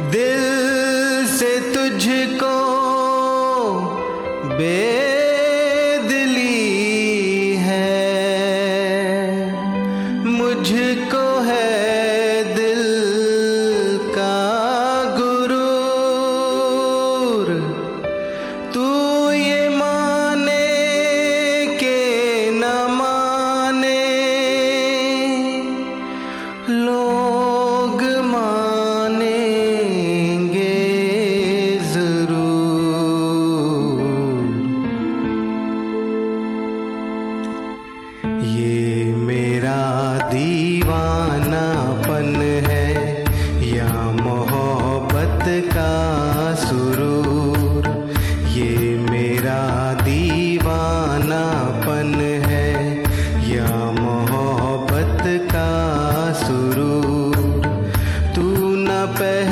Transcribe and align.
दिल 0.00 1.26
से 1.36 1.52
तुझको 1.74 2.54
बे 4.58 5.03
ये 38.44 39.04
मेरा 39.04 39.82
दीवानापन 40.32 42.34
है, 42.66 42.88
या 43.76 43.92
मोहब्बत 44.22 45.44
का 45.72 45.94
सुरूर। 46.54 47.88
ये 48.48 48.96
मेरा 49.10 49.60
दीवानापन 50.02 52.14
है, 52.44 52.72
या 53.56 53.72
मोहब्बत 54.00 55.22
का 55.52 55.72
सुरूर। 56.32 57.36
तू 58.34 58.46
न 58.76 58.88
पह 59.20 59.50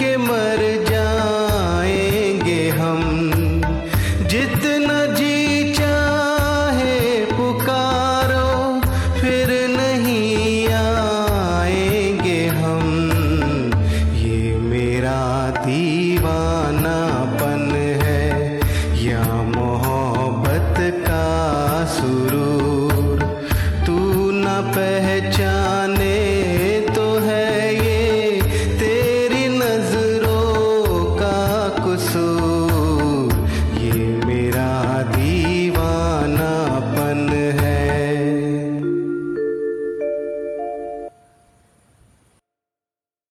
के 0.00 0.16
मर 0.16 0.84
जाएँगे 0.90 2.68
हम। 2.68 3.00
जितना 4.26 5.06
जी 5.06 5.72
चाहे 5.72 7.24
पुकारो, 7.24 8.80
फिर 9.20 9.68
नहीं 9.68 10.68
आएँगे 10.68 12.46
हम। 12.46 12.84
ये 14.14 14.58
मेरा 14.58 15.50
दीवानापन 15.50 17.70
है, 18.02 18.60
या 19.06 19.24
मोहब्बत 19.56 20.76
का 21.08 21.84
सुरूर। 21.84 23.18
तू 23.86 24.30
न 24.30 24.72
पह 24.76 25.09